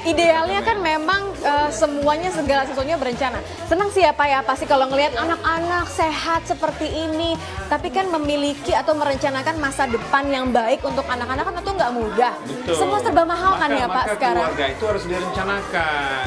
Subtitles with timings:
[0.00, 3.36] Idealnya kan memang uh, semuanya segala sesuatunya berencana.
[3.68, 7.36] Senang sih ya Pak ya pasti kalau ngelihat anak-anak sehat seperti ini.
[7.68, 12.32] Tapi kan memiliki atau merencanakan masa depan yang baik untuk anak-anak kan itu nggak mudah.
[12.48, 12.80] Betul.
[12.80, 14.48] Semua serba mahal maka, kan ya Pak maka sekarang.
[14.48, 16.26] keluarga itu harus direncanakan.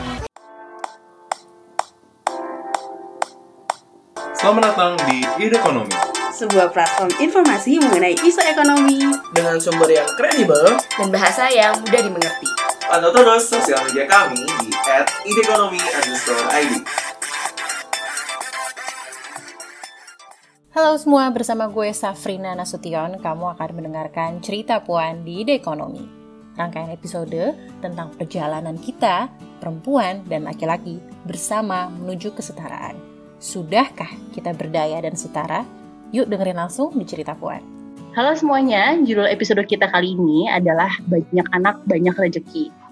[4.38, 5.96] Selamat datang di Ide Ekonomi.
[6.34, 9.06] sebuah platform informasi mengenai isu ekonomi
[9.38, 10.66] dengan sumber yang kredibel
[10.98, 12.63] dan bahasa yang mudah dimengerti.
[12.94, 14.70] Pantau terus sosial media kami di
[15.26, 16.86] @idekonomi_id.
[20.78, 26.06] Halo semua, bersama gue Safrina Nasution, kamu akan mendengarkan cerita Puan di Ide Ekonomi.
[26.54, 29.26] Rangkaian episode tentang perjalanan kita,
[29.58, 32.94] perempuan dan laki-laki bersama menuju kesetaraan.
[33.42, 35.66] Sudahkah kita berdaya dan setara?
[36.14, 37.66] Yuk dengerin langsung di cerita Puan.
[38.14, 42.83] Halo semuanya, judul episode kita kali ini adalah Banyak Anak Banyak Rezeki.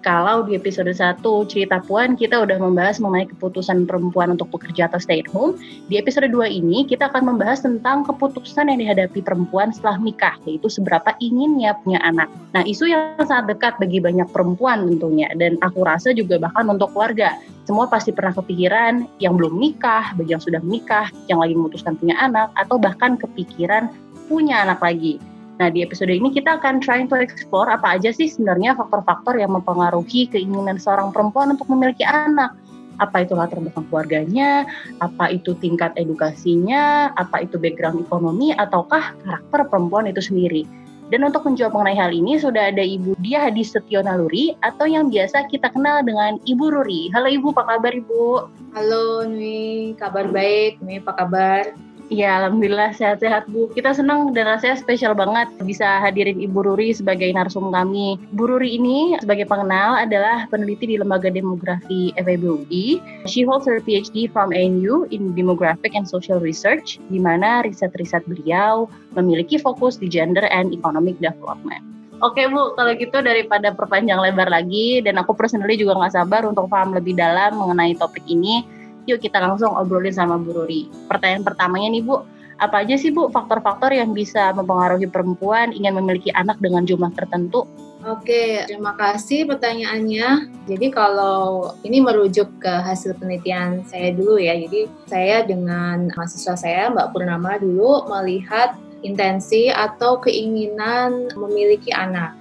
[0.00, 4.96] Kalau di episode 1 cerita Puan kita udah membahas mengenai keputusan perempuan untuk bekerja atau
[4.96, 5.60] stay at home,
[5.92, 10.72] di episode 2 ini kita akan membahas tentang keputusan yang dihadapi perempuan setelah nikah, yaitu
[10.72, 12.32] seberapa inginnya punya anak.
[12.56, 16.96] Nah, isu yang sangat dekat bagi banyak perempuan tentunya, dan aku rasa juga bahkan untuk
[16.96, 17.36] keluarga.
[17.68, 22.16] Semua pasti pernah kepikiran yang belum nikah, bagi yang sudah menikah, yang lagi memutuskan punya
[22.16, 23.92] anak, atau bahkan kepikiran
[24.32, 25.20] punya anak lagi.
[25.60, 29.52] Nah, di episode ini kita akan trying to explore apa aja sih sebenarnya faktor-faktor yang
[29.52, 32.56] mempengaruhi keinginan seorang perempuan untuk memiliki anak.
[32.96, 34.64] Apa itu latar belakang keluarganya,
[35.04, 40.64] apa itu tingkat edukasinya, apa itu background ekonomi, ataukah karakter perempuan itu sendiri.
[41.12, 45.12] Dan untuk menjawab mengenai hal ini sudah ada Ibu Dia Hadis Setio Naluri atau yang
[45.12, 47.12] biasa kita kenal dengan Ibu Ruri.
[47.12, 48.24] Halo Ibu, apa kabar Ibu?
[48.72, 50.80] Halo Nui, kabar baik.
[50.80, 51.89] Nui, apa kabar?
[52.10, 53.70] Ya, alhamdulillah sehat-sehat Bu.
[53.70, 58.18] Kita senang dan rasanya spesial banget bisa hadirin Ibu Ruri sebagai narsum kami.
[58.34, 62.98] Bu Ruri ini sebagai pengenal adalah peneliti di Lembaga Demografi FEB UI.
[63.30, 68.90] She holds her PhD from ANU in Demographic and Social Research, di mana riset-riset beliau
[69.14, 71.86] memiliki fokus di gender and economic development.
[72.26, 76.66] Oke Bu, kalau gitu daripada perpanjang lebar lagi, dan aku personally juga nggak sabar untuk
[76.66, 78.66] paham lebih dalam mengenai topik ini,
[79.08, 80.90] yuk kita langsung obrolin sama Bu Ruri.
[81.08, 82.24] Pertanyaan pertamanya nih Bu,
[82.60, 87.64] apa aja sih Bu faktor-faktor yang bisa mempengaruhi perempuan ingin memiliki anak dengan jumlah tertentu?
[88.00, 90.48] Oke, terima kasih pertanyaannya.
[90.64, 94.56] Jadi kalau ini merujuk ke hasil penelitian saya dulu ya.
[94.56, 98.72] Jadi saya dengan mahasiswa saya Mbak Purnama dulu melihat
[99.04, 102.36] intensi atau keinginan memiliki anak.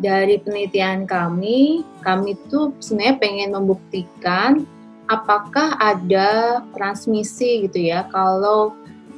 [0.00, 4.64] Dari penelitian kami, kami tuh sebenarnya pengen membuktikan
[5.08, 8.06] apakah ada transmisi gitu ya?
[8.12, 8.76] Kalau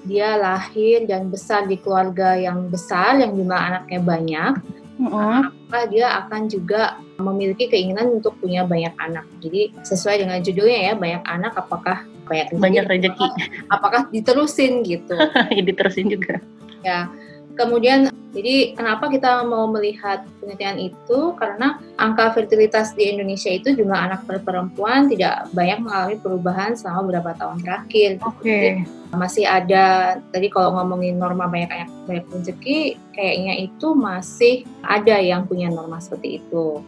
[0.09, 4.53] dia lahir dan besar di keluarga yang besar yang jumlah anaknya banyak
[4.97, 5.13] mm-hmm.
[5.13, 9.29] apakah dia akan juga memiliki keinginan untuk punya banyak anak?
[9.45, 13.29] Jadi sesuai dengan judulnya ya banyak anak apakah banyak banyak rezeki.
[13.69, 15.19] Apakah diterusin gitu?
[15.69, 16.41] Diterusin juga.
[16.81, 17.13] Ya
[17.61, 21.35] kemudian jadi kenapa kita mau melihat penelitian itu?
[21.35, 27.35] Karena angka fertilitas di Indonesia itu jumlah anak perempuan tidak banyak mengalami perubahan selama beberapa
[27.35, 28.11] tahun terakhir.
[28.23, 28.39] Oke.
[28.39, 28.67] Okay.
[29.11, 35.51] Masih ada tadi kalau ngomongin norma banyak anak banyak rezeki, kayaknya itu masih ada yang
[35.51, 36.79] punya norma seperti itu.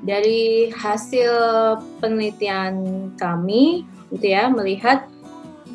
[0.00, 1.32] Dari hasil
[2.00, 2.72] penelitian
[3.20, 3.84] kami,
[4.16, 5.04] gitu ya, melihat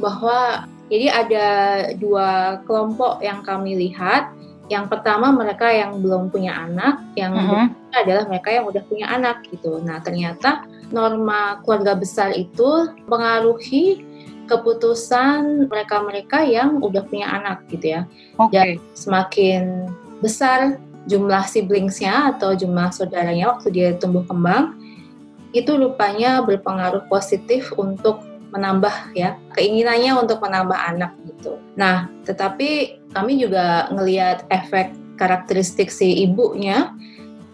[0.01, 1.47] bahwa jadi ada
[2.01, 4.33] dua kelompok yang kami lihat
[4.71, 7.67] yang pertama mereka yang belum punya anak, yang uh -huh.
[7.91, 9.83] adalah mereka yang udah punya anak gitu.
[9.83, 10.63] Nah ternyata
[10.95, 14.07] norma keluarga besar itu mengaruhi
[14.47, 18.01] keputusan mereka-mereka yang udah punya anak gitu ya.
[18.39, 18.79] Okay.
[18.79, 19.91] Dan semakin
[20.23, 20.79] besar
[21.11, 24.79] jumlah siblingsnya atau jumlah saudaranya waktu dia tumbuh kembang,
[25.51, 31.55] itu rupanya berpengaruh positif untuk menambah ya keinginannya untuk menambah anak gitu.
[31.79, 36.91] Nah, tetapi kami juga ngelihat efek karakteristik si ibunya.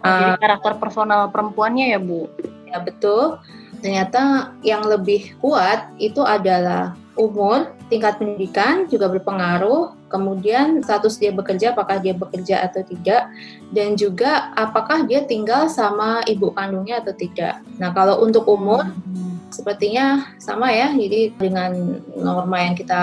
[0.06, 2.30] Uh, jadi karakter personal perempuannya ya Bu?
[2.70, 3.42] Ya betul.
[3.82, 11.74] Ternyata yang lebih kuat itu adalah umur, tingkat pendidikan juga berpengaruh, kemudian status dia bekerja,
[11.74, 13.30] apakah dia bekerja atau tidak,
[13.74, 17.62] dan juga apakah dia tinggal sama ibu kandungnya atau tidak.
[17.82, 20.92] Nah, kalau untuk umur, hmm sepertinya sama ya.
[20.92, 23.02] Jadi dengan norma yang kita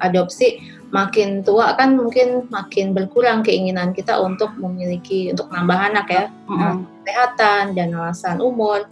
[0.00, 0.60] adopsi,
[0.94, 6.76] makin tua kan mungkin makin berkurang keinginan kita untuk memiliki untuk nambah anak ya, mm-hmm.
[7.02, 8.86] kesehatan dan alasan umur.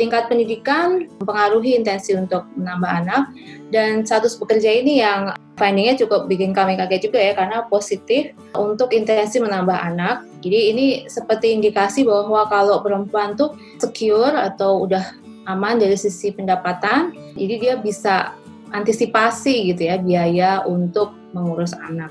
[0.00, 3.22] Tingkat pendidikan mempengaruhi intensi untuk menambah anak
[3.68, 8.96] dan status bekerja ini yang findingnya cukup bikin kami kaget juga ya karena positif untuk
[8.96, 10.24] intensi menambah anak.
[10.40, 15.04] Jadi ini seperti indikasi bahwa kalau perempuan tuh secure atau udah
[15.44, 18.32] aman dari sisi pendapatan, jadi dia bisa
[18.70, 22.10] antisipasi gitu ya biaya untuk mengurus anak.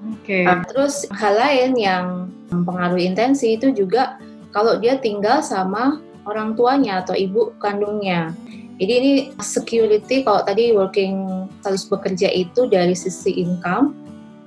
[0.00, 0.46] Oke.
[0.48, 2.04] Nah, terus hal lain yang
[2.48, 4.16] mempengaruhi intensi itu juga
[4.50, 8.34] kalau dia tinggal sama orang tuanya atau ibu kandungnya.
[8.80, 9.12] Jadi ini
[9.44, 13.92] security kalau tadi working status bekerja itu dari sisi income,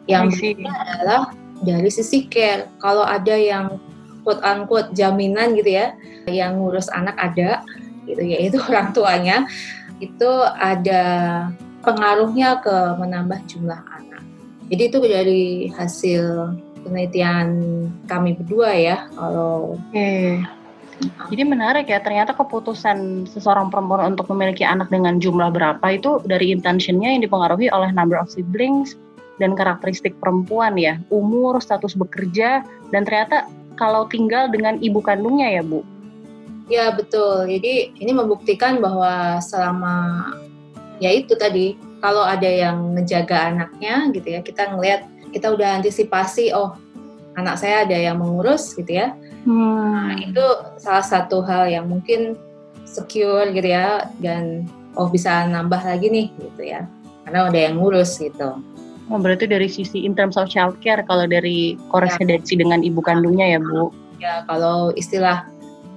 [0.09, 1.29] yang adalah
[1.61, 2.65] dari sisi care.
[2.81, 3.77] Kalau ada yang
[4.25, 5.93] quote unquote jaminan gitu ya,
[6.25, 7.61] yang ngurus anak ada,
[8.09, 9.45] gitu ya itu orang tuanya,
[10.09, 11.03] itu ada
[11.83, 14.23] pengaruhnya ke menambah jumlah anak.
[14.71, 16.23] Jadi itu dari hasil
[16.83, 17.47] penelitian
[18.07, 20.43] kami berdua ya, kalau Oke.
[21.03, 26.53] Jadi menarik ya, ternyata keputusan seseorang perempuan untuk memiliki anak dengan jumlah berapa itu dari
[26.53, 28.95] intentionnya yang dipengaruhi oleh number of siblings
[29.41, 32.61] dan karakteristik perempuan ya, umur, status bekerja,
[32.93, 35.81] dan ternyata kalau tinggal dengan ibu kandungnya ya Bu.
[36.71, 37.49] Ya betul.
[37.49, 40.31] Jadi ini membuktikan bahwa selama
[41.03, 46.53] ya itu tadi kalau ada yang menjaga anaknya gitu ya, kita ngelihat kita udah antisipasi
[46.53, 46.75] oh
[47.33, 49.17] anak saya ada yang mengurus gitu ya.
[49.43, 50.23] Nah, Hmm.
[50.23, 50.45] itu
[50.79, 52.39] salah satu hal yang mungkin
[52.87, 56.87] secure gitu ya dan oh bisa nambah lagi nih gitu ya.
[57.27, 58.59] Karena ada yang ngurus gitu.
[59.11, 63.59] Oh, berarti dari sisi in terms of childcare kalau dari korespondensi dengan ibu kandungnya ya
[63.59, 63.91] Bu.
[64.23, 65.43] Ya kalau istilah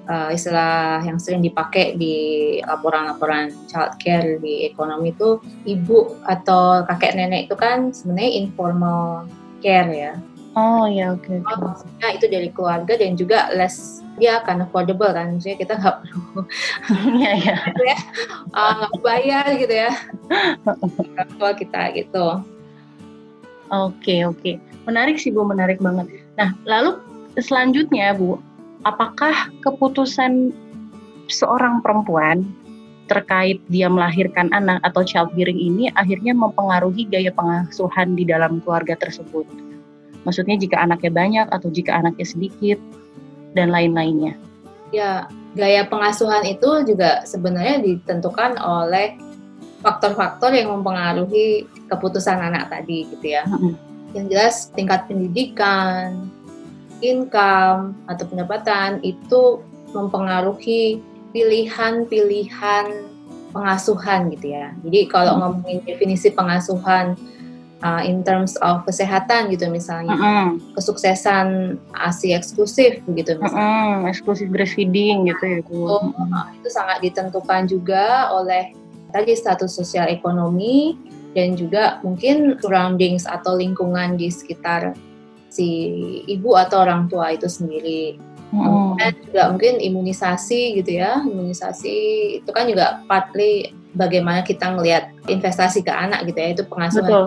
[0.08, 2.17] uh, istilah yang sering dipakai di
[2.62, 9.26] laporan-laporan childcare di ekonomi itu ibu atau kakek nenek itu kan sebenarnya informal
[9.61, 10.12] care ya.
[10.56, 11.44] Oh ya oke.
[11.44, 11.53] oke.
[11.61, 16.41] Maksudnya itu dari keluarga dan juga less dia akan affordable kan, maksudnya kita nggak perlu
[17.20, 17.56] Iya ya.
[18.56, 19.93] uh, bayar gitu ya
[21.12, 22.41] orang tua kita gitu.
[23.69, 24.56] Oke oke.
[24.88, 26.08] Menarik sih Bu, menarik banget.
[26.41, 26.97] Nah lalu
[27.37, 28.41] selanjutnya Bu,
[28.87, 30.55] apakah keputusan
[31.27, 32.47] seorang perempuan
[33.11, 39.47] terkait dia melahirkan anak atau childbearing ini akhirnya mempengaruhi gaya pengasuhan di dalam keluarga tersebut?
[40.23, 42.79] Maksudnya jika anaknya banyak atau jika anaknya sedikit
[43.55, 44.35] dan lain-lainnya.
[44.91, 49.19] Ya gaya pengasuhan itu juga sebenarnya ditentukan oleh
[49.82, 53.47] faktor-faktor yang mempengaruhi keputusan anak tadi gitu ya.
[53.47, 53.79] Mm-mm.
[54.15, 56.27] Yang jelas tingkat pendidikan,
[57.04, 59.60] income atau pendapatan itu
[59.93, 61.00] mempengaruhi
[61.32, 62.87] pilihan-pilihan
[63.52, 64.72] pengasuhan gitu ya.
[64.84, 67.16] Jadi kalau ngomongin definisi pengasuhan
[67.81, 70.60] uh, in terms of kesehatan gitu misalnya, Mm-mm.
[70.76, 74.04] kesuksesan ASI eksklusif begitu misalnya.
[74.04, 75.88] Mm-mm, eksklusif breastfeeding gitu ya Bu.
[75.88, 76.04] Oh,
[76.52, 78.76] itu sangat ditentukan juga oleh
[79.12, 80.96] tadi status sosial ekonomi
[81.32, 84.96] dan juga mungkin surroundings atau lingkungan di sekitar
[85.56, 85.69] si
[86.29, 88.20] ibu atau orang tua itu sendiri.
[88.53, 88.94] Mm-mm.
[89.00, 91.19] Dan juga mungkin imunisasi gitu ya.
[91.25, 91.97] Imunisasi
[92.44, 96.49] itu kan juga partly bagaimana kita ngelihat investasi ke anak gitu ya.
[96.55, 97.25] Itu pengasuhan Betul,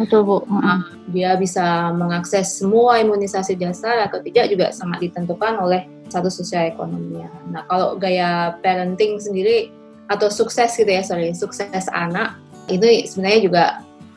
[0.00, 0.36] betul Bu.
[0.48, 0.78] Mm-mm.
[1.12, 7.28] dia bisa mengakses semua imunisasi dasar atau tidak juga sangat ditentukan oleh status sosial ekonominya.
[7.52, 9.68] Nah kalau gaya parenting sendiri
[10.08, 12.36] atau sukses gitu ya sorry sukses anak
[12.68, 13.64] itu sebenarnya juga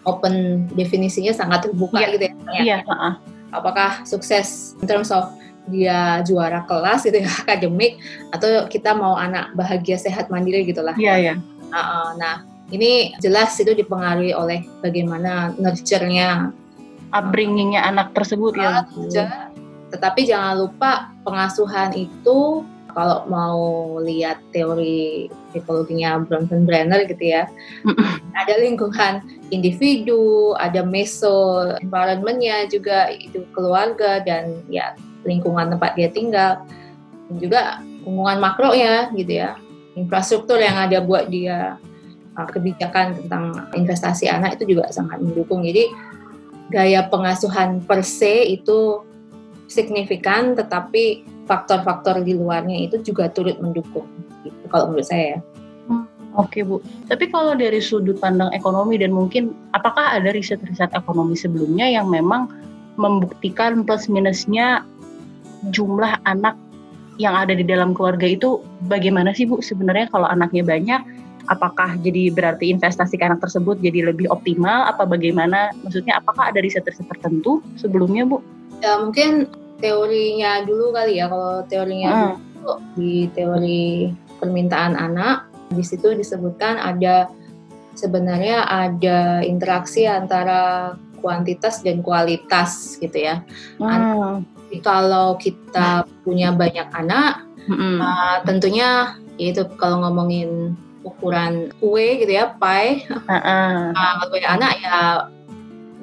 [0.06, 2.09] open definisinya sangat terbuka Iya.
[2.15, 2.33] gitu ya.
[2.63, 3.13] Iya, heeh.
[3.59, 5.31] Apakah sukses in terms of
[5.65, 7.97] dia juara kelas gitu ya akademik
[8.29, 10.93] atau kita mau anak bahagia sehat mandiri gitulah.
[10.93, 11.33] Iya, iya.
[11.74, 12.35] Nah, nah
[12.69, 16.53] ini jelas itu dipengaruhi oleh bagaimana nurture-nya
[17.15, 18.83] Upbringingnya anak tersebut ya.
[19.93, 23.59] Tetapi jangan lupa pengasuhan itu kalau mau
[23.99, 27.43] lihat teori psikologinya Bronson Brenner gitu ya,
[28.31, 29.19] ada lingkungan
[29.51, 34.95] individu, ada meso environment-nya juga itu keluarga dan ya
[35.27, 36.63] lingkungan tempat dia tinggal,
[37.27, 37.61] dan juga
[38.07, 39.59] lingkungan makro ya gitu ya,
[39.99, 41.75] infrastruktur yang ada buat dia
[42.39, 45.67] uh, kebijakan tentang investasi anak itu juga sangat mendukung.
[45.67, 45.91] Jadi
[46.71, 49.03] gaya pengasuhan per se itu
[49.67, 54.05] signifikan, tetapi faktor-faktor di luarnya itu juga turut mendukung.
[54.41, 55.37] Gitu, kalau menurut saya.
[55.37, 55.39] ya.
[56.35, 61.87] Oke Bu, tapi kalau dari sudut pandang ekonomi dan mungkin apakah ada riset-riset ekonomi sebelumnya
[61.87, 62.51] yang memang
[62.99, 64.83] membuktikan plus minusnya
[65.71, 66.59] jumlah anak
[67.15, 68.59] yang ada di dalam keluarga itu
[68.91, 71.01] bagaimana sih Bu sebenarnya kalau anaknya banyak
[71.47, 76.59] apakah jadi berarti investasi ke anak tersebut jadi lebih optimal apa bagaimana maksudnya apakah ada
[76.59, 78.43] riset-riset tertentu sebelumnya Bu?
[78.83, 79.47] Ya, mungkin
[79.79, 81.25] teorinya dulu kali ya.
[81.27, 82.36] Kalau teorinya Hmm.
[82.60, 87.29] dulu di teori permintaan anak, di situ disebutkan ada
[87.96, 93.41] sebenarnya ada interaksi antara kuantitas dan kualitas gitu ya.
[93.79, 94.44] Hmm.
[94.84, 97.98] Kalau kita punya banyak anak, Mm-mm.
[98.03, 103.94] uh, tentunya yaitu kalau ngomongin ukuran kue gitu ya, pie, Ah-ah.
[103.96, 104.98] uh, kalau banyak anak ya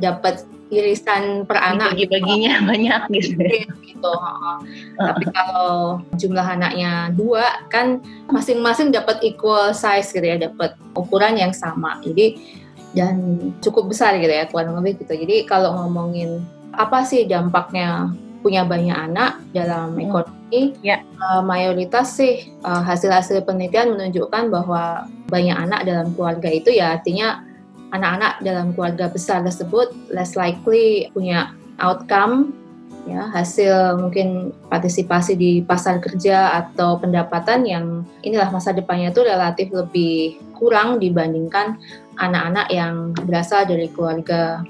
[0.01, 3.37] dapat irisan per anak Bagi-baginya banyak gitu.
[3.85, 4.13] gitu.
[4.13, 4.57] heeh.
[4.97, 8.01] Tapi kalau jumlah anaknya dua kan
[8.33, 12.01] masing-masing dapat equal size gitu ya, dapat ukuran yang sama.
[12.01, 12.41] Jadi
[12.93, 15.13] dan cukup besar gitu ya kurang lebih gitu.
[15.13, 16.41] Jadi kalau ngomongin
[16.73, 18.09] apa sih dampaknya
[18.41, 20.03] punya banyak anak dalam Hmm.
[20.03, 20.99] ekonomi, Ya.
[21.05, 27.45] eh, mayoritas sih eh, hasil-hasil penelitian menunjukkan bahwa banyak anak dalam keluarga itu ya artinya
[27.93, 32.57] anak-anak dalam keluarga besar tersebut less likely punya outcome
[33.03, 39.69] ya hasil mungkin partisipasi di pasar kerja atau pendapatan yang inilah masa depannya itu relatif
[39.75, 41.83] lebih kurang dibandingkan
[42.23, 44.63] anak-anak yang berasal dari keluarga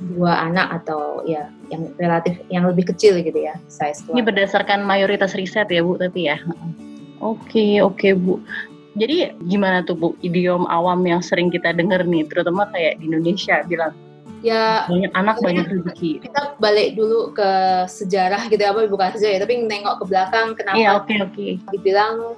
[0.00, 4.26] dua anak atau ya yang relatif yang lebih kecil gitu ya size Ini keluarga.
[4.32, 6.40] berdasarkan mayoritas riset ya Bu, tapi ya.
[7.20, 8.40] Oke, oke Bu.
[8.98, 13.62] Jadi gimana tuh Bu, idiom awam yang sering kita dengar nih, terutama kayak di Indonesia
[13.66, 13.94] bilang
[14.40, 16.24] Ya banyak anak banyak rezeki.
[16.24, 17.50] kita balik dulu ke
[17.86, 21.46] sejarah gitu ya, apa bukan sejarah ya, tapi nengok ke belakang kenapa Iya, oke oke.
[21.76, 22.34] dibilang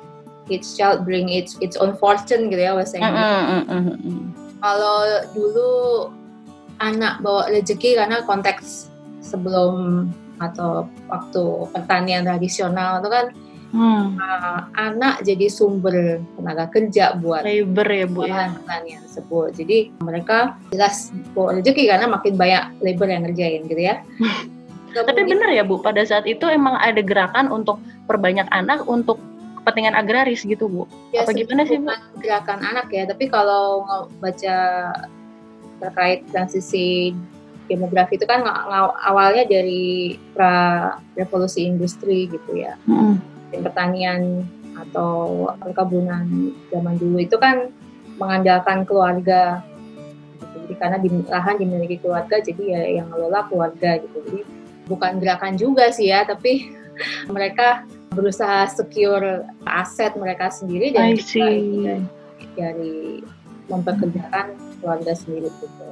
[0.50, 3.14] each child bring its its own fortune gitu ya bahasa Inggris.
[3.14, 4.24] Mm-mm, mm-mm, mm.
[4.58, 4.98] Kalau
[5.30, 5.70] dulu
[6.82, 8.90] anak bawa rezeki karena konteks
[9.22, 10.10] sebelum
[10.42, 13.26] atau waktu pertanian tradisional itu kan
[13.72, 18.26] Hmm, uh, anak jadi sumber tenaga kerja buat labor ya Bu ya.
[18.28, 19.50] olahan pertanian tersebut.
[19.56, 24.04] Jadi mereka jelas bawa rezeki karena makin banyak labor yang ngerjain gitu ya.
[24.92, 29.16] Tapi benar ya Bu, pada saat itu emang ada gerakan untuk perbanyak anak untuk
[29.64, 30.84] kepentingan agraris gitu Bu.
[31.16, 31.88] Ya, Apa gimana sih, Bu?
[32.20, 33.88] gerakan anak ya, tapi kalau
[34.20, 34.56] baca
[35.80, 37.16] terkait transisi
[37.72, 38.44] demografi itu kan
[39.08, 42.76] awalnya dari pra revolusi industri gitu ya.
[42.84, 47.68] Dan pertanian atau perkebunan zaman dulu itu kan
[48.16, 49.60] mengandalkan keluarga.
[50.40, 50.46] Gitu.
[50.62, 54.16] Jadi karena di, lahan dimiliki keluarga, jadi ya yang ngelola keluarga gitu.
[54.24, 54.40] Jadi
[54.88, 56.72] bukan gerakan juga sih ya, tapi
[57.34, 62.04] mereka berusaha secure aset mereka sendiri dan I see.
[62.52, 63.24] dari
[63.72, 65.88] mempekerjakan keluarga sendiri gitu.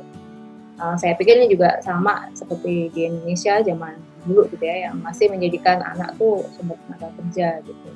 [0.81, 5.31] Uh, saya pikir ini juga sama seperti di Indonesia zaman dulu gitu ya, yang masih
[5.33, 7.89] menjadikan anak tuh sumber tenaga kerja gitu.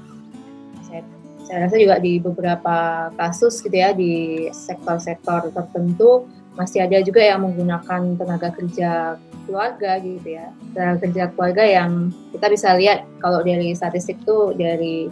[0.84, 1.00] Saya,
[1.44, 7.42] saya rasa juga di beberapa kasus gitu ya di sektor-sektor tertentu masih ada juga yang
[7.42, 13.74] menggunakan tenaga kerja keluarga gitu ya, tenaga kerja keluarga yang kita bisa lihat kalau dari
[13.76, 15.10] statistik tuh dari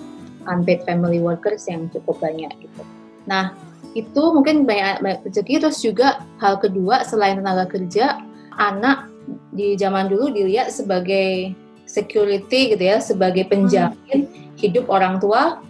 [0.48, 2.82] unpaid family workers yang cukup banyak gitu.
[3.28, 3.54] Nah,
[3.92, 8.24] itu mungkin banyak, banyak rezeki terus juga hal kedua selain tenaga kerja
[8.56, 9.11] anak
[9.52, 11.52] di zaman dulu dilihat sebagai
[11.84, 14.26] security gitu ya sebagai penjamin
[14.56, 15.60] hidup orang tua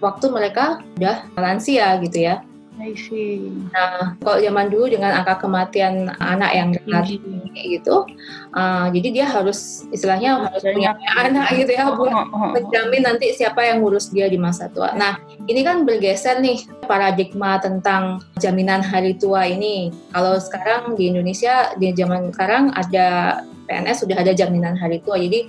[0.00, 2.40] waktu mereka udah lansia gitu ya
[2.80, 3.52] I see.
[3.72, 7.80] nah kalau zaman dulu dengan angka kematian anak yang Tinggi.
[7.80, 8.04] gitu
[8.56, 12.50] uh, jadi dia harus istilahnya harus punya anak gitu ya buat Oh, oh, oh.
[12.52, 14.92] menjamin nanti siapa yang ngurus dia di masa tua.
[14.98, 19.94] Nah, ini kan bergeser nih paradigma tentang jaminan hari tua ini.
[20.10, 25.16] Kalau sekarang di Indonesia di zaman sekarang ada PNS sudah ada jaminan hari tua.
[25.22, 25.46] Jadi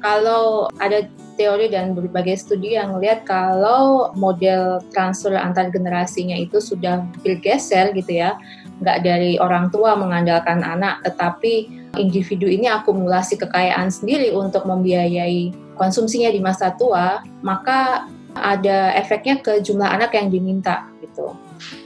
[0.00, 1.04] kalau ada
[1.38, 8.18] teori dan berbagai studi yang melihat kalau model transfer antar generasinya itu sudah bergeser gitu
[8.18, 8.34] ya,
[8.82, 16.28] nggak dari orang tua mengandalkan anak, tetapi individu ini akumulasi kekayaan sendiri untuk membiayai konsumsinya
[16.34, 21.34] di masa tua, maka ada efeknya ke jumlah anak yang diminta gitu.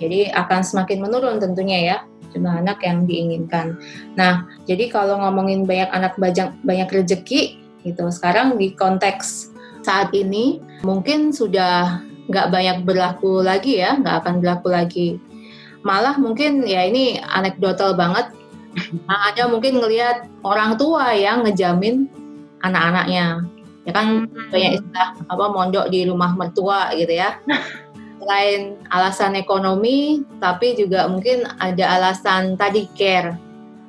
[0.00, 1.96] Jadi akan semakin menurun tentunya ya
[2.32, 3.76] jumlah anak yang diinginkan.
[4.16, 10.62] Nah, jadi kalau ngomongin banyak anak banyak banyak rezeki gitu, sekarang di konteks saat ini
[10.86, 15.08] mungkin sudah nggak banyak berlaku lagi ya, nggak akan berlaku lagi.
[15.82, 18.30] Malah mungkin ya ini anekdotal banget.
[19.10, 22.08] Ada mungkin ngelihat orang tua yang ngejamin
[22.64, 23.44] anak-anaknya.
[23.82, 27.36] Ya kan banyak istilah apa mondok di rumah mertua gitu ya.
[28.22, 33.34] Selain alasan ekonomi tapi juga mungkin ada alasan tadi care.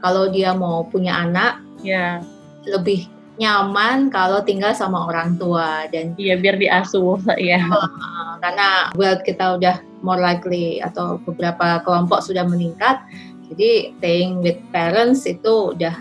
[0.01, 2.23] Kalau dia mau punya anak Ya,
[2.63, 7.65] lebih nyaman kalau tinggal sama orang tua dan iya biar diasuh ya.
[7.65, 13.01] uh, karena wealth kita udah more likely atau beberapa kelompok sudah meningkat
[13.49, 15.93] jadi staying with parents itu udah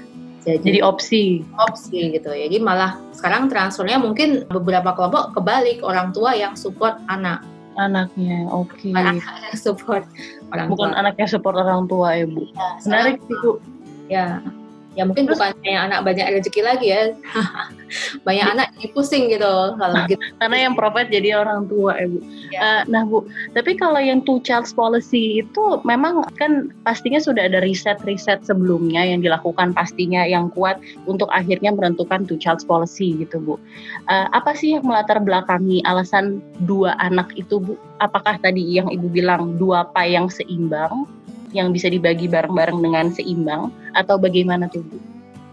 [0.43, 1.25] jadi, Jadi opsi.
[1.55, 7.47] opsi gitu jadi malah sekarang transfernya mungkin beberapa kelompok kebalik orang tua yang support anak
[7.73, 8.93] Anaknya, oke.
[8.93, 10.05] anak yang support
[10.53, 10.99] orang Bukan tua.
[11.01, 12.45] anaknya support orang tua ya Bu.
[12.53, 13.53] Ya, Menarik sih Bu.
[14.12, 14.27] Ya,
[14.93, 17.03] ya mungkin bukan kayak anak banyak rezeki lagi ya.
[18.27, 20.21] banyak anak jadi pusing gitu kalau gitu.
[20.41, 22.19] Karena yang provide jadi orang tua ya Bu.
[22.53, 22.59] Ya.
[22.61, 23.25] Eh, nah Bu,
[23.57, 29.21] tapi kalau yang two child policy itu memang kan pastinya sudah ada riset-riset sebelumnya yang
[29.21, 33.55] dilakukan pastinya yang kuat untuk akhirnya menentukan two child policy gitu Bu.
[34.09, 37.77] Eh, apa sih yang melatar belakangi alasan dua anak itu Bu?
[38.01, 41.07] Apakah tadi yang Ibu bilang dua pie yang seimbang
[41.52, 44.97] yang bisa dibagi bareng-bareng dengan seimbang atau bagaimana tuh Bu?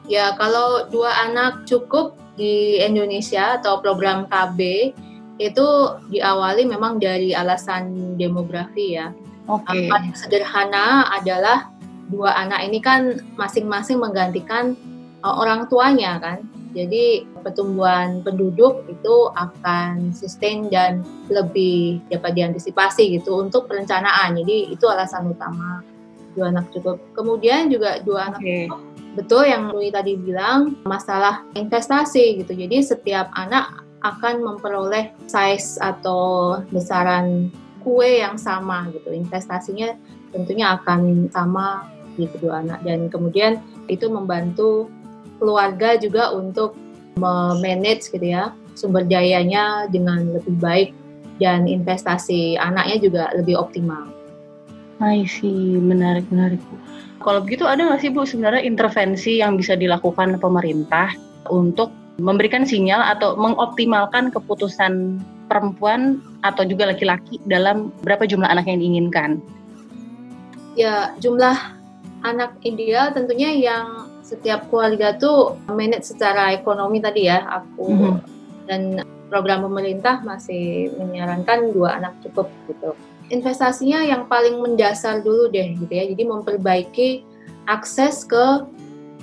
[0.10, 4.92] Ya, kalau dua anak cukup di Indonesia atau program KB
[5.40, 5.68] itu
[6.12, 9.14] diawali memang dari alasan demografi ya.
[9.46, 9.72] Oke.
[9.72, 11.72] Yang paling sederhana adalah
[12.10, 14.74] dua anak ini kan masing-masing menggantikan
[15.22, 16.44] uh, orang tuanya kan.
[16.70, 21.02] Jadi pertumbuhan penduduk itu akan sustain dan
[21.34, 24.38] lebih dapat diantisipasi gitu untuk perencanaan.
[24.38, 25.82] Jadi itu alasan utama
[26.38, 27.02] dua anak cukup.
[27.18, 28.70] Kemudian juga dua anak Oke.
[29.18, 32.54] betul yang Rui tadi bilang masalah investasi gitu.
[32.54, 37.50] Jadi setiap anak akan memperoleh size atau besaran
[37.82, 39.10] kue yang sama gitu.
[39.12, 39.98] Investasinya
[40.30, 44.92] tentunya akan sama di kedua anak dan kemudian itu membantu
[45.40, 46.76] keluarga juga untuk
[47.18, 50.90] memanage gitu ya sumber dayanya dengan lebih baik
[51.40, 54.08] dan investasi anaknya juga lebih optimal.
[55.00, 56.76] I see, menarik menarik Bu.
[57.24, 61.12] Kalau begitu ada nggak sih Bu sebenarnya intervensi yang bisa dilakukan pemerintah
[61.48, 68.80] untuk memberikan sinyal atau mengoptimalkan keputusan perempuan atau juga laki-laki dalam berapa jumlah anak yang
[68.84, 69.40] diinginkan?
[70.76, 71.56] Ya jumlah
[72.28, 78.16] anak ideal tentunya yang setiap keluarga tuh manage secara ekonomi tadi ya aku Mhm.
[78.70, 78.82] dan
[79.34, 82.94] program pemerintah masih menyarankan dua anak cukup gitu.
[83.34, 86.06] Investasinya yang paling mendasar dulu deh gitu ya.
[86.06, 87.10] Jadi memperbaiki
[87.66, 88.66] akses ke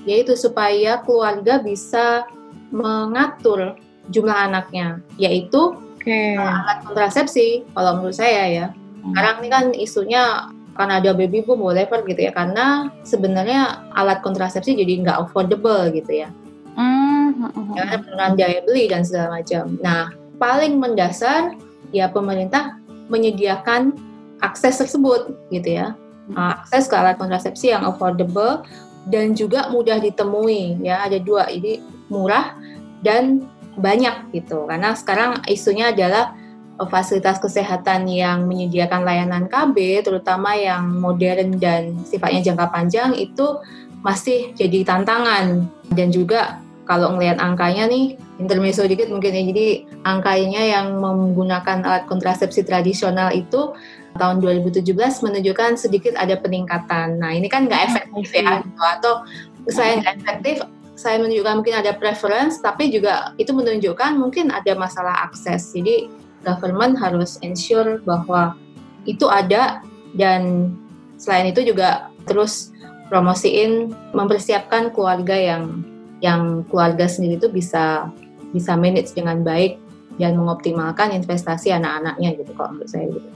[0.07, 2.27] yaitu supaya keluarga bisa
[2.71, 3.75] mengatur
[4.11, 6.39] jumlah anaknya yaitu Oke.
[6.39, 8.67] alat kontrasepsi kalau menurut saya ya.
[9.11, 14.77] Sekarang ini kan isunya kan ada baby boom whatever gitu ya karena sebenarnya alat kontrasepsi
[14.77, 16.31] jadi nggak affordable gitu ya
[16.77, 19.81] Hmm, hmm, ya ada penurunan daya beli dan segala macam.
[19.81, 21.57] Nah, paling mendasar
[21.89, 22.77] ya pemerintah
[23.09, 23.97] menyediakan
[24.45, 25.97] akses tersebut gitu ya.
[26.29, 28.61] Nah, akses ke alat kontrasepsi yang affordable
[29.09, 31.09] dan juga mudah ditemui ya.
[31.09, 31.81] Ada dua, ini
[32.13, 32.53] murah
[33.01, 33.49] dan
[33.81, 34.69] banyak gitu.
[34.69, 36.37] Karena sekarang isunya adalah
[36.85, 43.57] fasilitas kesehatan yang menyediakan layanan KB, terutama yang modern dan sifatnya jangka panjang itu
[44.05, 45.65] masih jadi tantangan
[45.97, 49.67] dan juga kalau ngelihat angkanya nih intermezzo dikit mungkin ya jadi
[50.07, 53.75] angkanya yang menggunakan alat kontrasepsi tradisional itu
[54.17, 57.21] tahun 2017 menunjukkan sedikit ada peningkatan.
[57.21, 58.81] Nah ini kan nggak efektif ya gitu.
[58.81, 59.15] atau
[59.67, 60.57] saya nggak efektif
[60.97, 65.75] saya menunjukkan mungkin ada preference tapi juga itu menunjukkan mungkin ada masalah akses.
[65.77, 66.09] Jadi
[66.45, 68.59] government harus ensure bahwa
[69.07, 69.81] itu ada
[70.19, 70.73] dan
[71.17, 72.75] selain itu juga terus
[73.09, 75.87] promosiin mempersiapkan keluarga yang
[76.21, 78.11] yang keluarga sendiri itu bisa
[78.51, 79.79] bisa manage dengan baik
[80.17, 83.29] dan mengoptimalkan investasi anak-anaknya gitu kalau menurut saya gitu.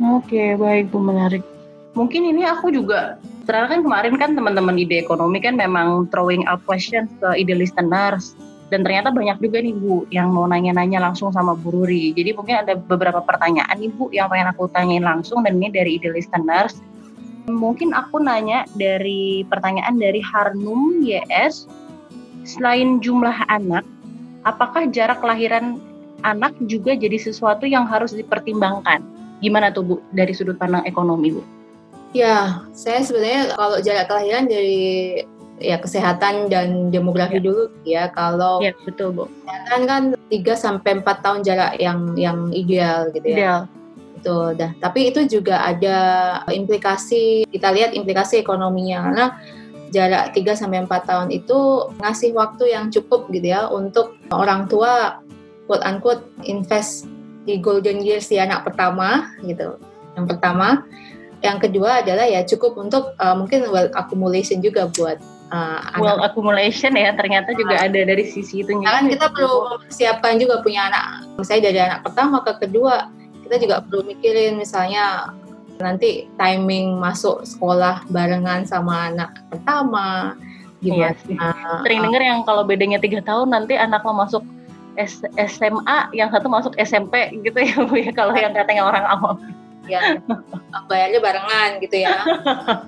[0.00, 1.44] Oke, baik Bu, menarik.
[1.92, 6.62] Mungkin ini aku juga, ternyata kan kemarin kan teman-teman ide ekonomi kan memang throwing out
[6.64, 8.36] questions ke ide listeners.
[8.70, 12.14] Dan ternyata banyak juga nih Bu yang mau nanya-nanya langsung sama Bu Ruri.
[12.14, 15.98] Jadi mungkin ada beberapa pertanyaan nih Bu yang pengen aku tanyain langsung dan ini dari
[15.98, 16.78] ide listeners.
[17.50, 21.66] Mungkin aku nanya dari pertanyaan dari Harnum YS.
[22.46, 23.82] Selain jumlah anak,
[24.46, 25.82] apakah jarak kelahiran
[26.22, 29.02] anak juga jadi sesuatu yang harus dipertimbangkan?
[29.42, 31.42] Gimana tuh Bu dari sudut pandang ekonomi Bu?
[32.10, 35.22] Ya, saya sebenarnya kalau jarak kelahiran dari
[35.60, 37.44] ya kesehatan dan demografi Ya.
[37.44, 38.04] dulu ya.
[38.10, 39.24] Kalau Ya betul Bu.
[39.44, 43.36] kesehatan kan 3 sampai 4 tahun jarak yang yang ideal gitu ya.
[43.36, 43.60] Ideal.
[44.16, 44.70] Itu dah.
[44.80, 45.98] Tapi itu juga ada
[46.50, 49.26] implikasi kita lihat implikasi ekonominya karena
[49.90, 51.58] jarak 3 sampai 4 tahun itu
[52.00, 55.20] ngasih waktu yang cukup gitu ya untuk orang tua
[55.68, 57.06] quote unquote invest
[57.48, 59.80] di golden years di anak pertama gitu.
[60.14, 60.84] Yang pertama,
[61.40, 65.16] yang kedua adalah ya cukup untuk uh, mungkin wealth accumulation juga buat
[65.50, 68.70] uh, anak Well accumulation ya ternyata juga ada dari sisi itu.
[68.82, 71.26] Kan kita perlu mempersiapkan juga punya anak.
[71.38, 73.10] Misalnya dari anak pertama ke kedua,
[73.44, 75.34] kita juga perlu mikirin misalnya
[75.80, 80.36] nanti timing masuk sekolah barengan sama anak pertama
[80.80, 81.84] Iya gimana.
[81.84, 84.44] sering dengar yang kalau bedanya tiga tahun nanti anak lo masuk
[84.96, 89.36] S- SMA, yang satu masuk SMP gitu ya Bu ya kalau yang katanya orang awam.
[89.88, 90.20] ya
[90.86, 92.20] bayarnya barengan gitu ya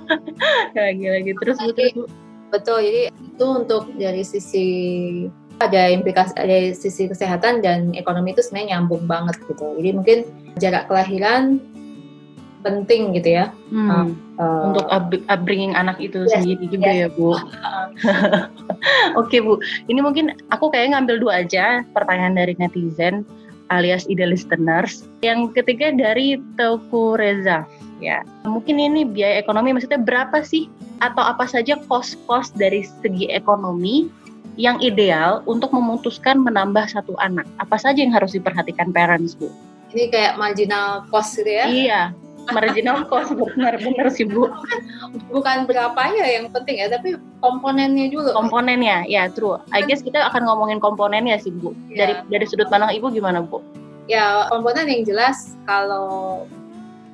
[0.76, 2.04] Lagi-lagi terus Bu, terus Bu.
[2.52, 4.66] Betul jadi itu untuk dari sisi
[5.58, 10.18] ada implikasi dari sisi kesehatan dan ekonomi itu sebenarnya nyambung banget gitu jadi mungkin
[10.60, 11.58] jarak kelahiran
[12.62, 14.14] penting gitu ya Hmm.
[14.36, 17.00] Eh, untuk up- upbringing anak itu Yes, sendiri juga yes.
[17.00, 17.32] ya Bu.
[19.20, 19.56] Oke Bu,
[19.88, 23.24] ini mungkin aku kayak ngambil dua aja pertanyaan dari netizen
[23.72, 25.08] alias ide listeners.
[25.24, 27.64] Yang ketiga dari Teguh Reza.
[28.02, 30.66] Ya, mungkin ini biaya ekonomi maksudnya berapa sih
[30.98, 34.10] atau apa saja kos-kos dari segi ekonomi
[34.58, 37.46] yang ideal untuk memutuskan menambah satu anak?
[37.62, 39.46] Apa saja yang harus diperhatikan parents Bu?
[39.92, 42.00] ini kayak marginal cost gitu ya Iya,
[42.50, 44.48] marginal cost benar-benar sih Bu.
[45.28, 50.48] bukan berapanya yang penting ya tapi komponennya dulu komponennya ya true I guess kita akan
[50.48, 52.24] ngomongin komponennya sih bu dari Iya.
[52.32, 53.60] dari sudut pandang ibu gimana bu
[54.08, 56.44] ya komponen yang jelas kalau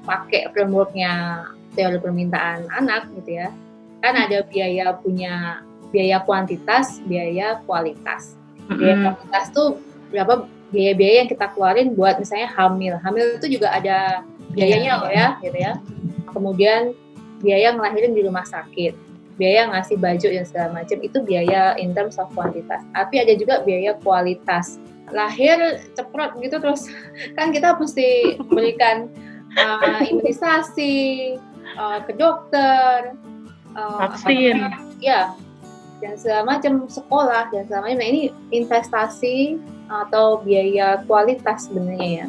[0.09, 1.45] pakai frameworknya
[1.77, 3.53] teori permintaan anak gitu ya.
[4.01, 5.61] Kan ada biaya punya
[5.93, 8.41] biaya kuantitas biaya kualitas.
[8.73, 9.05] Biaya Mm-mm.
[9.13, 9.77] kuantitas tuh
[10.09, 12.97] berapa biaya-biaya yang kita keluarin buat misalnya hamil.
[13.05, 14.25] Hamil itu juga ada
[14.57, 15.77] biayanya loh ya gitu ya.
[16.33, 16.97] Kemudian
[17.45, 22.19] biaya ngelahirin di rumah sakit biaya ngasih baju dan segala macam itu biaya in terms
[22.19, 22.83] of kuantitas.
[22.91, 24.83] Tapi ada juga biaya kualitas.
[25.15, 26.91] Lahir ceprot gitu terus.
[27.39, 29.09] Kan kita mesti memberikan
[29.59, 30.97] uh, imunisasi
[31.75, 33.19] uh, ke dokter
[33.75, 34.71] uh, Vaksin.
[35.03, 35.35] ya
[35.99, 38.23] dan segala macam sekolah dan segala macam nah ini
[38.55, 39.59] investasi
[39.91, 42.27] atau biaya kualitas sebenarnya ya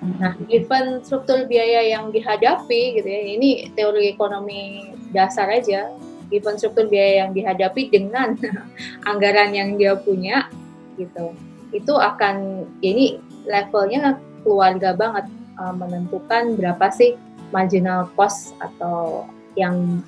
[0.00, 5.92] Nah, given struktur biaya yang dihadapi gitu ya, ini teori ekonomi dasar aja.
[6.32, 8.32] Given struktur biaya yang dihadapi dengan
[9.10, 10.48] anggaran yang dia punya,
[10.96, 11.36] gitu,
[11.76, 15.28] itu akan ya ini levelnya keluarga banget
[15.60, 17.20] uh, menentukan berapa sih
[17.52, 20.00] marginal cost atau yang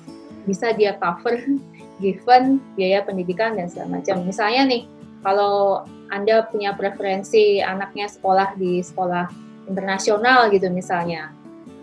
[0.49, 1.37] bisa dia cover
[2.03, 4.25] given biaya pendidikan dan segala macam.
[4.25, 4.83] Misalnya nih,
[5.21, 9.29] kalau anda punya preferensi anaknya sekolah di sekolah
[9.65, 11.31] internasional gitu misalnya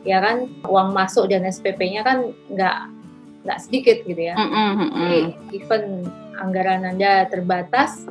[0.05, 2.79] ya kan uang masuk dan SPP-nya kan nggak
[3.45, 5.01] nggak sedikit gitu ya Mm-mm, mm-mm.
[5.01, 5.21] jadi
[5.57, 5.85] even
[6.41, 8.09] anggaran anda terbatas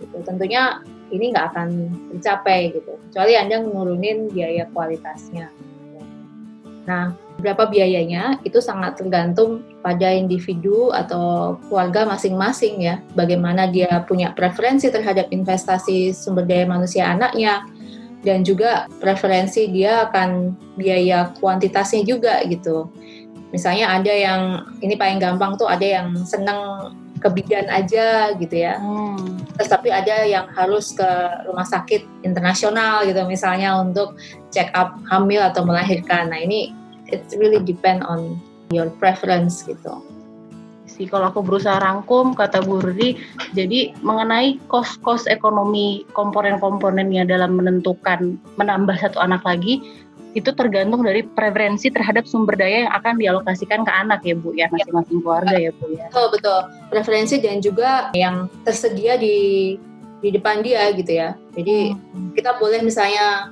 [0.00, 1.68] gitu, tentunya ini nggak akan
[2.16, 2.96] tercapai gitu.
[3.10, 5.50] Kecuali anda menurunin biaya kualitasnya.
[6.86, 13.02] Nah berapa biayanya itu sangat tergantung pada individu atau keluarga masing-masing ya.
[13.14, 17.64] Bagaimana dia punya preferensi terhadap investasi sumber daya manusia anaknya
[18.20, 22.92] dan juga preferensi dia akan biaya kuantitasnya juga gitu.
[23.50, 24.42] Misalnya ada yang
[24.78, 28.80] ini paling gampang tuh ada yang seneng ke bidan aja gitu ya.
[28.80, 29.44] Hmm.
[29.54, 31.10] Terus tapi ada yang harus ke
[31.46, 34.16] rumah sakit internasional gitu misalnya untuk
[34.48, 36.32] check up hamil atau melahirkan.
[36.32, 36.72] Nah ini
[37.12, 38.40] it's really depend on
[38.72, 40.00] your preference gitu.
[41.00, 43.16] sih kalau aku berusaha rangkum kata Bu Rudi
[43.56, 49.80] jadi mengenai kos-kos ekonomi komponen-komponennya dalam menentukan menambah satu anak lagi
[50.30, 54.70] itu tergantung dari preferensi terhadap sumber daya yang akan dialokasikan ke anak ya Bu ya
[54.70, 56.06] masing-masing keluarga ya Bu ya.
[56.06, 59.74] Betul betul preferensi dan juga yang tersedia di
[60.20, 61.34] di depan dia gitu ya.
[61.56, 61.96] Jadi
[62.38, 63.50] kita boleh misalnya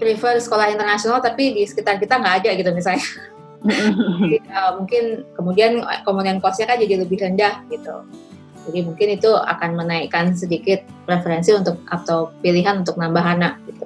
[0.00, 3.04] prefer sekolah internasional tapi di sekitar kita nggak ada gitu misalnya.
[3.66, 8.04] Jadi, uh, mungkin kemudian komponen kosnya kan jadi lebih rendah gitu.
[8.66, 13.84] Jadi mungkin itu akan menaikkan sedikit preferensi untuk atau pilihan untuk nambah anak gitu.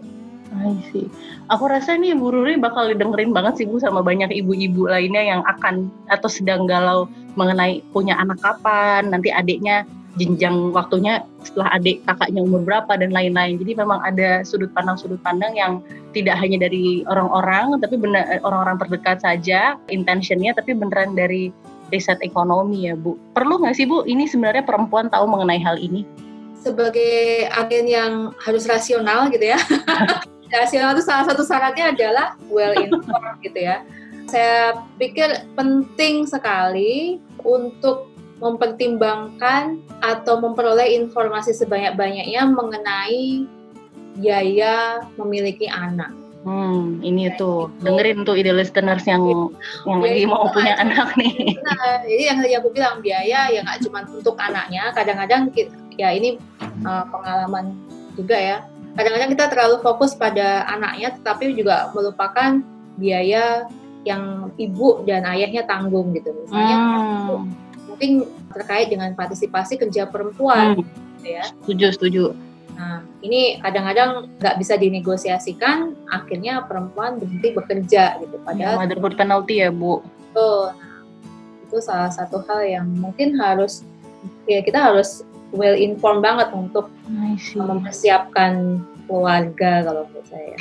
[0.51, 1.07] I see.
[1.47, 5.43] Aku rasa nih Bu Ruri bakal didengerin banget sih Bu sama banyak ibu-ibu lainnya yang
[5.47, 7.07] akan atau sedang galau
[7.39, 9.87] mengenai punya anak kapan, nanti adiknya
[10.19, 13.63] jenjang waktunya setelah adik kakaknya umur berapa dan lain-lain.
[13.63, 15.79] Jadi memang ada sudut pandang-sudut pandang yang
[16.11, 21.55] tidak hanya dari orang-orang tapi benar orang-orang terdekat saja intentionnya tapi beneran dari
[21.95, 23.15] riset ekonomi ya Bu.
[23.39, 26.03] Perlu nggak sih Bu ini sebenarnya perempuan tahu mengenai hal ini?
[26.59, 29.59] Sebagai agen yang harus rasional gitu ya.
[30.53, 33.87] rasional itu salah satu syaratnya adalah well informed gitu ya.
[34.31, 38.11] Saya pikir penting sekali untuk
[38.41, 43.45] mempertimbangkan atau memperoleh informasi sebanyak-banyaknya mengenai
[44.17, 46.11] biaya memiliki anak.
[46.41, 49.21] Hmm, ini tuh dengerin tuh ide listeners yang
[49.85, 51.61] yang lagi mau punya anak nih.
[51.61, 55.53] Nah, jadi yang tadi aku bilang biaya ya nggak cuma untuk anaknya, kadang-kadang
[56.01, 56.41] ya ini
[56.89, 57.77] uh, pengalaman
[58.17, 58.59] juga ya.
[58.94, 62.59] Kadang-kadang kita terlalu fokus pada anaknya, tetapi juga melupakan
[62.98, 63.70] biaya
[64.05, 66.33] yang ibu dan ayahnya tanggung gitu.
[66.33, 67.53] Misalnya Hmm,
[67.87, 68.11] mungkin
[68.50, 70.85] terkait dengan partisipasi kerja perempuan hmm,
[71.20, 71.44] gitu ya.
[71.62, 72.24] setuju setuju.
[72.81, 78.37] Nah, ini kadang-kadang nggak bisa dinegosiasikan, akhirnya perempuan berhenti bekerja gitu.
[78.40, 80.00] Ya, Padahal motherhood penalty ya Bu.
[80.33, 80.72] Betul.
[80.72, 81.00] Nah,
[81.68, 83.85] itu salah satu hal yang mungkin harus
[84.48, 85.22] ya kita harus
[85.53, 86.91] well informed banget untuk
[87.55, 90.57] mempersiapkan keluarga kalau menurut saya.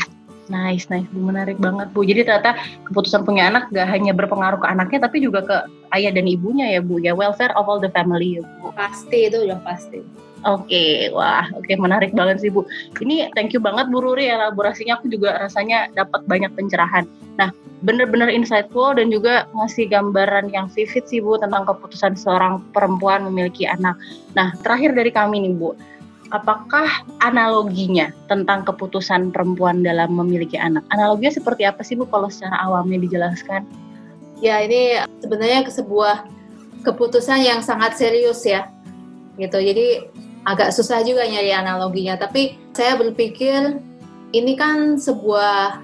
[0.49, 1.29] Nice, nice, Bu.
[1.29, 2.01] Menarik banget, Bu.
[2.01, 2.57] Jadi ternyata
[2.89, 5.57] keputusan punya anak gak hanya berpengaruh ke anaknya, tapi juga ke
[5.93, 6.97] ayah dan ibunya ya, Bu.
[6.97, 8.73] Ya, welfare of all the family ya, Bu.
[8.73, 10.01] Pasti itu udah pasti.
[10.47, 12.63] Oke, wah, oke menarik banget sih Bu.
[13.03, 17.03] Ini thank you banget Bu Ruri elaborasinya aku juga rasanya dapat banyak pencerahan.
[17.35, 17.51] Nah,
[17.83, 23.67] bener-bener insightful dan juga ngasih gambaran yang vivid sih Bu tentang keputusan seorang perempuan memiliki
[23.67, 23.99] anak.
[24.31, 25.75] Nah, terakhir dari kami nih Bu,
[26.31, 26.87] apakah
[27.19, 30.87] analoginya tentang keputusan perempuan dalam memiliki anak?
[30.95, 33.67] Analoginya seperti apa sih Bu kalau secara awamnya dijelaskan?
[34.39, 36.23] Ya ini sebenarnya sebuah
[36.87, 38.71] keputusan yang sangat serius ya,
[39.35, 39.59] gitu.
[39.59, 40.07] Jadi
[40.47, 42.15] agak susah juga nyari analoginya.
[42.15, 43.79] Tapi saya berpikir
[44.31, 45.81] ini kan sebuah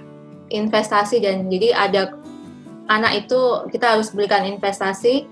[0.54, 2.13] investasi dan jadi ada
[2.88, 5.26] anak itu kita harus berikan investasi.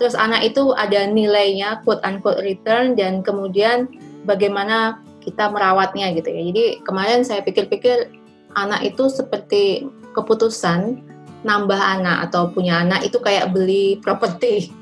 [0.00, 3.90] Terus anak itu ada nilainya, quote unquote return dan kemudian
[4.24, 6.40] bagaimana kita merawatnya gitu ya.
[6.48, 8.08] Jadi kemarin saya pikir-pikir
[8.56, 9.84] anak itu seperti
[10.16, 11.04] keputusan
[11.40, 14.72] nambah anak atau punya anak itu kayak beli properti.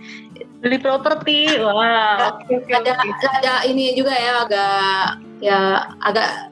[0.59, 2.35] Beli properti, wah.
[2.35, 5.03] Oke, oke, ada ini juga ya agak
[5.39, 5.59] ya
[6.03, 6.51] agak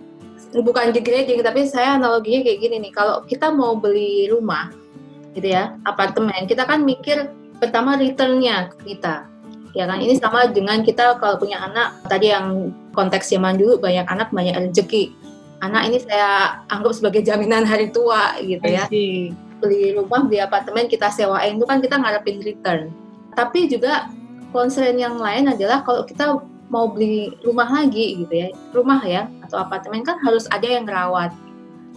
[0.62, 2.92] bukan degrading tapi saya analoginya kayak gini nih.
[2.94, 4.70] Kalau kita mau beli rumah
[5.34, 7.28] gitu ya apartemen kita kan mikir
[7.60, 9.26] pertama returnnya ke kita
[9.74, 9.98] ya kan?
[9.98, 14.54] Ini sama dengan kita kalau punya anak tadi yang konteks zaman dulu banyak anak banyak
[14.54, 15.10] rezeki.
[15.66, 18.86] Anak ini saya anggap sebagai jaminan hari tua gitu ya.
[19.58, 22.94] Beli rumah beli apartemen kita sewain itu kan kita ngarepin return
[23.36, 24.08] tapi juga
[24.50, 26.40] concern yang lain adalah kalau kita
[26.72, 31.30] mau beli rumah lagi gitu ya rumah ya atau apartemen kan harus ada yang ngerawat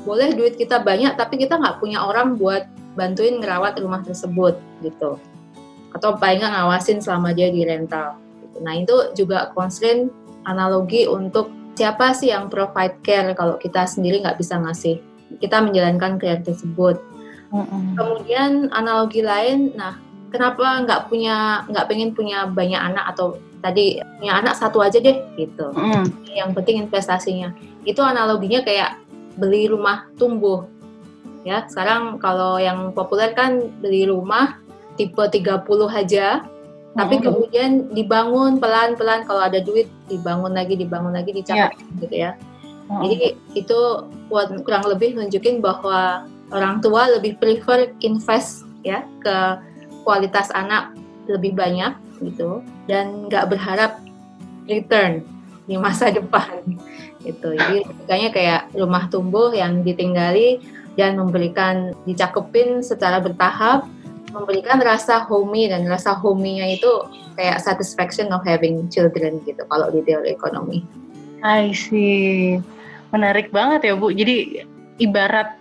[0.05, 5.17] boleh duit kita banyak tapi kita nggak punya orang buat bantuin ngerawat rumah tersebut gitu
[5.95, 8.57] atau paling nggak ngawasin selama dia di rental gitu.
[8.61, 10.13] nah itu juga constraint
[10.45, 15.01] analogi untuk siapa sih yang provide care kalau kita sendiri nggak bisa ngasih
[15.41, 17.01] kita menjalankan care tersebut
[17.49, 17.97] Mm-mm.
[17.97, 19.97] kemudian analogi lain nah
[20.29, 25.19] kenapa nggak punya nggak pengen punya banyak anak atau tadi punya anak satu aja deh
[25.35, 26.07] gitu Mm-mm.
[26.31, 27.51] yang penting investasinya
[27.83, 28.95] itu analoginya kayak
[29.35, 30.65] beli rumah tumbuh
[31.43, 34.59] ya sekarang kalau yang populer kan beli rumah
[34.95, 36.43] tipe 30 aja
[36.95, 37.25] tapi Mm-mm.
[37.25, 42.31] kemudian dibangun pelan-pelan kalau ada duit dibangun lagi dibangun lagi dicakap gitu ya
[42.87, 43.01] Mm-mm.
[43.05, 43.15] jadi
[43.55, 43.79] itu
[44.63, 49.37] kurang lebih nunjukin bahwa orang tua lebih prefer invest ya ke
[50.03, 50.95] kualitas anak
[51.29, 54.01] lebih banyak gitu dan nggak berharap
[54.65, 55.23] return
[55.69, 56.65] di masa depan
[57.23, 57.53] gitu.
[57.53, 60.59] Jadi makanya kayak rumah tumbuh yang ditinggali
[60.97, 63.87] dan memberikan dicakepin secara bertahap
[64.29, 66.91] memberikan rasa homey dan rasa homey-nya itu
[67.33, 70.85] kayak satisfaction of having children gitu kalau di teori ekonomi.
[71.41, 72.61] I see.
[73.09, 74.13] Menarik banget ya Bu.
[74.13, 74.61] Jadi
[75.01, 75.58] ibarat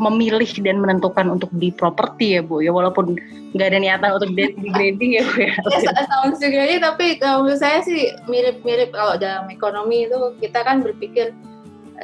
[0.00, 2.64] memilih dan menentukan untuk di properti ya Bu.
[2.64, 3.20] Ya walaupun
[3.52, 5.52] nggak ada niatan untuk de- degrading ya Bu ya.
[5.60, 10.80] Ya, sounds segini tapi kalau menurut saya sih mirip-mirip kalau dalam ekonomi itu kita kan
[10.80, 11.36] berpikir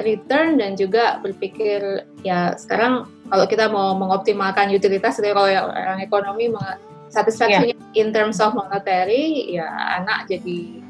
[0.05, 5.99] return dan juga berpikir ya sekarang kalau kita mau mengoptimalkan utilitas ya, kalau yang orang
[6.05, 6.53] ekonomi
[7.09, 9.65] satisfaction in terms of monetary ya
[9.97, 10.85] anak jadi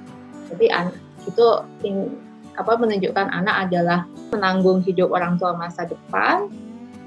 [0.51, 1.47] jadi an- itu
[1.87, 2.19] in-
[2.57, 6.49] apa menunjukkan anak adalah menanggung hidup orang tua masa depan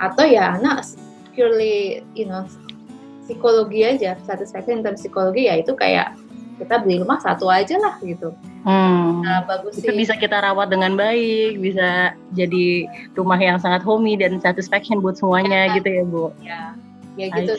[0.00, 0.88] atau ya anak
[1.36, 2.48] purely you know
[3.28, 6.16] psikologi aja satisfaction in terms psikologi ya itu kayak
[6.58, 9.24] kita beli rumah satu aja lah gitu Hmm.
[9.24, 12.84] nah bagus Itu sih bisa kita rawat dengan baik, bisa jadi
[13.16, 16.28] rumah yang sangat homey dan satisfaction buat semuanya gitu ya Bu.
[16.44, 16.76] ya
[17.16, 17.56] ya gitu.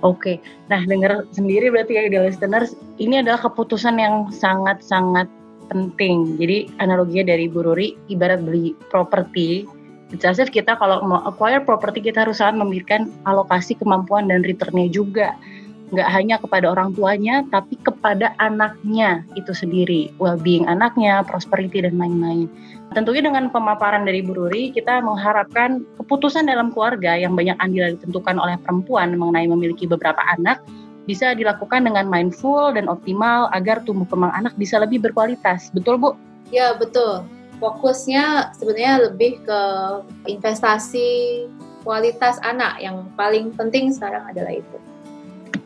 [0.00, 0.38] Oke,
[0.70, 5.26] nah dengar sendiri berarti ya the listeners, ini adalah keputusan yang sangat-sangat
[5.68, 6.38] penting.
[6.38, 9.66] Jadi analoginya dari Bu Ruri, ibarat beli properti,
[10.12, 14.88] it's as kita kalau mau acquire properti kita harus sangat memberikan alokasi kemampuan dan returnnya
[14.88, 15.36] juga.
[15.88, 20.12] Nggak hanya kepada orang tuanya, tapi kepada anaknya itu sendiri.
[20.20, 22.44] Well-being anaknya, prosperity, dan lain-lain.
[22.92, 28.36] Tentunya dengan pemaparan dari Bu Ruri, kita mengharapkan keputusan dalam keluarga yang banyak andil ditentukan
[28.36, 30.60] oleh perempuan mengenai memiliki beberapa anak
[31.08, 35.72] bisa dilakukan dengan mindful dan optimal agar tumbuh kembang anak bisa lebih berkualitas.
[35.72, 36.12] Betul, Bu?
[36.48, 37.24] ya betul
[37.58, 39.62] fokusnya sebenarnya lebih ke
[40.30, 41.44] investasi
[41.82, 44.78] kualitas anak yang paling penting sekarang adalah itu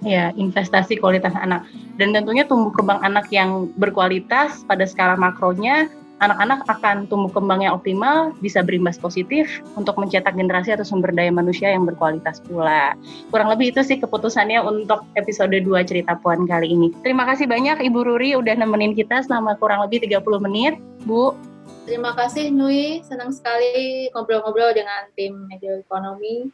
[0.02, 1.62] Ya, investasi kualitas anak.
[1.94, 5.86] Dan tentunya tumbuh kembang anak yang berkualitas pada skala makronya
[6.22, 11.34] anak-anak akan tumbuh kembang yang optimal, bisa berimbas positif untuk mencetak generasi atau sumber daya
[11.34, 12.94] manusia yang berkualitas pula.
[13.34, 16.94] Kurang lebih itu sih keputusannya untuk episode 2 Cerita Puan kali ini.
[17.02, 20.78] Terima kasih banyak Ibu Ruri udah nemenin kita selama kurang lebih 30 menit.
[21.02, 21.34] Bu,
[21.82, 26.46] Terima kasih Nui, senang sekali ngobrol-ngobrol dengan tim media ekonomi.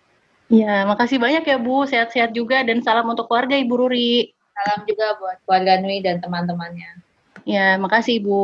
[0.48, 4.32] ya makasih banyak ya Bu, sehat-sehat juga dan salam untuk keluarga Ibu Ruri.
[4.56, 7.04] Salam juga buat keluarga Nui dan teman-temannya.
[7.44, 8.40] Ya, makasih Ibu.